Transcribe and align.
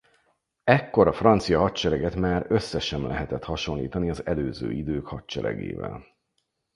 Ekkor 0.63 1.07
a 1.07 1.11
francia 1.13 1.59
hadsereget 1.59 2.15
már 2.15 2.45
össze 2.49 2.79
sem 2.79 3.07
lehetett 3.07 3.43
hasonlítani 3.43 4.09
az 4.09 4.25
előző 4.25 4.71
idők 4.71 5.07
hadseregével. 5.07 6.05